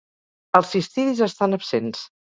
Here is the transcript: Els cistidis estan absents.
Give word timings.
Els 0.59 0.71
cistidis 0.77 1.23
estan 1.29 1.63
absents. 1.63 2.07